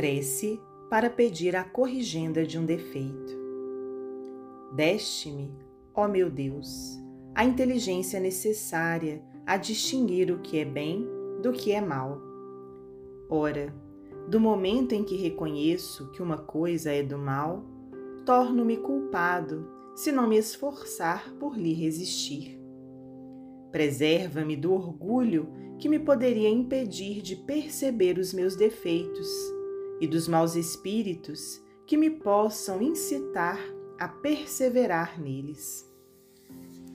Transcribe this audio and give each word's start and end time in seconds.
Prece 0.00 0.58
para 0.88 1.10
pedir 1.10 1.54
a 1.54 1.62
corrigenda 1.62 2.46
de 2.46 2.58
um 2.58 2.64
defeito. 2.64 3.38
Deste-me, 4.74 5.54
ó 5.94 6.08
meu 6.08 6.30
Deus, 6.30 6.98
a 7.34 7.44
inteligência 7.44 8.18
necessária 8.18 9.22
a 9.44 9.58
distinguir 9.58 10.32
o 10.32 10.38
que 10.38 10.58
é 10.58 10.64
bem 10.64 11.06
do 11.42 11.52
que 11.52 11.72
é 11.72 11.82
mal. 11.82 12.18
Ora, 13.28 13.74
do 14.26 14.40
momento 14.40 14.94
em 14.94 15.04
que 15.04 15.16
reconheço 15.16 16.10
que 16.12 16.22
uma 16.22 16.38
coisa 16.38 16.90
é 16.90 17.02
do 17.02 17.18
mal, 17.18 17.62
torno-me 18.24 18.78
culpado 18.78 19.68
se 19.94 20.10
não 20.10 20.26
me 20.26 20.38
esforçar 20.38 21.30
por 21.34 21.58
lhe 21.58 21.74
resistir. 21.74 22.58
Preserva-me 23.70 24.56
do 24.56 24.72
orgulho 24.72 25.50
que 25.78 25.90
me 25.90 25.98
poderia 25.98 26.48
impedir 26.48 27.20
de 27.20 27.36
perceber 27.36 28.16
os 28.16 28.32
meus 28.32 28.56
defeitos 28.56 29.59
e 30.00 30.06
dos 30.06 30.26
maus 30.26 30.56
espíritos 30.56 31.62
que 31.86 31.96
me 31.96 32.08
possam 32.08 32.80
incitar 32.80 33.58
a 33.98 34.08
perseverar 34.08 35.20
neles. 35.20 35.86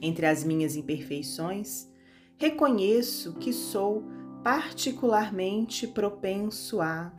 Entre 0.01 0.25
as 0.25 0.43
minhas 0.43 0.75
imperfeições, 0.75 1.87
reconheço 2.35 3.33
que 3.35 3.53
sou 3.53 4.03
particularmente 4.43 5.87
propenso 5.87 6.81
a. 6.81 7.13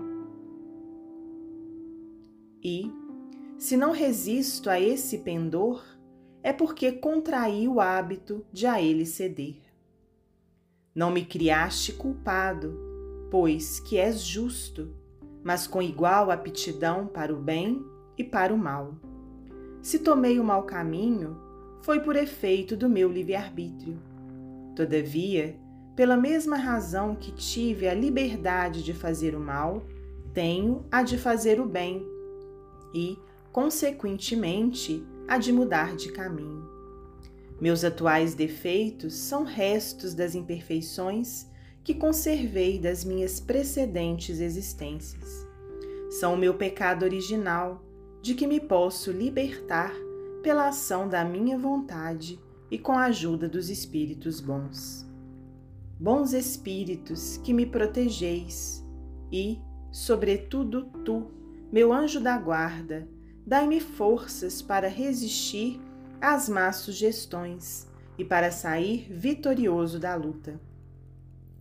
E, 2.63 2.91
se 3.59 3.77
não 3.77 3.93
resisto 3.93 4.69
a 4.69 4.81
esse 4.81 5.19
pendor, 5.19 5.85
é 6.43 6.53
porque 6.53 6.93
contraí 6.93 7.69
o 7.69 7.81
hábito 7.81 8.45
de 8.53 8.67
a 8.67 8.81
ele 8.81 9.07
ceder. 9.07 9.57
Não 10.95 11.11
me 11.11 11.25
criaste 11.25 11.93
culpado, 11.93 12.77
pois 13.31 13.81
que 13.81 13.99
és 13.99 14.21
justo 14.21 15.06
mas 15.47 15.65
com 15.65 15.81
igual 15.81 16.33
aptidão 16.33 17.07
para 17.07 17.33
o 17.33 17.37
bem 17.37 17.81
e 18.19 18.25
para 18.25 18.53
o 18.53 18.59
mal. 18.59 18.97
Se 19.81 20.01
tomei 20.01 20.41
o 20.41 20.45
mau 20.45 20.65
caminho, 20.65 21.41
foi 21.83 22.01
por 22.01 22.17
efeito 22.17 22.77
do 22.77 22.89
meu 22.89 23.09
livre-arbítrio. 23.09 23.97
Todavia, 24.75 25.57
pela 25.95 26.17
mesma 26.17 26.57
razão 26.57 27.15
que 27.15 27.31
tive 27.31 27.87
a 27.87 27.95
liberdade 27.95 28.83
de 28.83 28.93
fazer 28.93 29.37
o 29.37 29.41
mal, 29.41 29.87
tenho 30.35 30.85
a 30.91 31.05
de 31.05 31.17
fazer 31.17 31.61
o 31.61 31.65
bem 31.65 32.05
e, 32.93 33.17
consequentemente, 33.53 35.07
a 35.29 35.39
de 35.39 35.53
mudar 35.53 35.95
de 35.95 36.11
caminho. 36.11 36.69
Meus 37.61 37.85
atuais 37.85 38.35
defeitos 38.35 39.15
são 39.15 39.45
restos 39.45 40.13
das 40.13 40.35
imperfeições 40.35 41.47
que 41.87 41.95
conservei 41.95 42.81
das 42.81 43.05
minhas 43.05 43.39
precedentes 43.39 44.41
existências. 44.41 45.47
São 46.11 46.35
o 46.35 46.37
meu 46.37 46.55
pecado 46.55 47.05
original, 47.05 47.81
de 48.21 48.35
que 48.35 48.45
me 48.45 48.59
posso 48.59 49.13
libertar 49.13 49.95
pela 50.43 50.67
ação 50.67 51.09
da 51.09 51.25
minha 51.25 51.57
vontade 51.57 52.41
e 52.73 52.77
com 52.77 52.91
a 52.91 53.05
ajuda 53.05 53.49
dos 53.49 53.71
espíritos 53.71 54.41
bons. 54.41 55.09
Bons 55.97 56.33
espíritos 56.33 57.37
que 57.37 57.55
me 57.55 57.65
protegeis 57.65 58.85
e, 59.31 59.61
sobretudo 59.93 60.87
tu, 61.05 61.31
meu 61.71 61.93
anjo 61.93 62.19
da 62.19 62.37
guarda, 62.37 63.09
dai-me 63.47 63.79
forças 63.79 64.61
para 64.61 64.89
resistir 64.89 65.81
às 66.21 66.49
más 66.49 66.79
sugestões 66.79 67.87
e 68.19 68.25
para 68.25 68.51
sair 68.51 69.07
vitorioso 69.09 70.01
da 70.01 70.17
luta. 70.17 70.61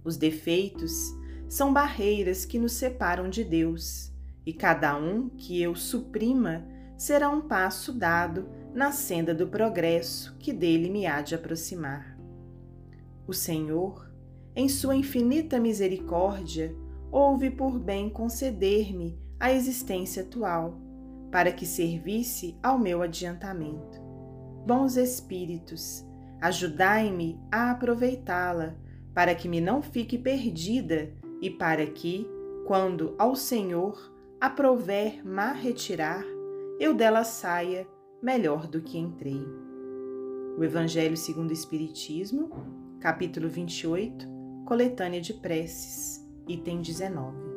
Os 0.05 0.15
defeitos 0.15 1.13
são 1.49 1.73
barreiras 1.73 2.45
que 2.45 2.59
nos 2.59 2.73
separam 2.73 3.27
de 3.27 3.43
Deus, 3.43 4.13
e 4.45 4.53
cada 4.53 4.95
um 4.95 5.29
que 5.29 5.59
eu 5.59 5.75
suprima 5.75 6.63
será 6.95 7.27
um 7.29 7.41
passo 7.41 7.91
dado 7.91 8.47
na 8.73 8.91
senda 8.91 9.33
do 9.33 9.47
progresso 9.47 10.35
que 10.37 10.53
dele 10.53 10.89
me 10.89 11.07
há 11.07 11.21
de 11.21 11.33
aproximar. 11.33 12.15
O 13.27 13.33
Senhor, 13.33 14.11
em 14.55 14.69
sua 14.69 14.95
infinita 14.95 15.59
misericórdia, 15.59 16.75
houve 17.11 17.49
por 17.49 17.79
bem 17.79 18.09
conceder-me 18.09 19.19
a 19.39 19.51
existência 19.51 20.21
atual, 20.21 20.79
para 21.31 21.51
que 21.51 21.65
servisse 21.65 22.57
ao 22.61 22.77
meu 22.77 23.01
adiantamento. 23.01 23.99
Bons 24.65 24.95
Espíritos, 24.97 26.05
ajudai-me 26.39 27.39
a 27.51 27.71
aproveitá-la 27.71 28.75
para 29.15 29.33
que 29.33 29.47
me 29.47 29.61
não 29.61 29.81
fique 29.81 30.17
perdida 30.17 31.09
e 31.41 31.49
para 31.49 31.87
que, 31.87 32.27
quando 32.67 33.15
ao 33.17 33.33
Senhor 33.33 34.13
aprouver 34.41 35.25
má 35.25 35.53
retirar, 35.53 36.23
eu 36.77 36.93
dela 36.93 37.23
saia 37.23 37.87
melhor 38.21 38.67
do 38.67 38.81
que 38.81 38.97
entrei. 38.97 39.41
O 40.57 40.63
Evangelho 40.63 41.15
segundo 41.15 41.51
o 41.51 41.53
Espiritismo, 41.53 42.49
capítulo 42.99 43.47
28, 43.47 44.27
coletânea 44.65 45.21
de 45.21 45.33
preces, 45.33 46.27
item 46.47 46.81
19. 46.81 47.54